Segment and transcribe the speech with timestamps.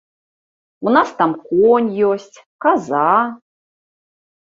[0.87, 3.07] У нас там конь ёсць, каза.